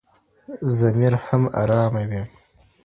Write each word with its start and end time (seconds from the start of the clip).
ضمير 0.77 1.13
هم 1.27 1.41
ارامه 1.61 2.03
وي. 2.09 2.21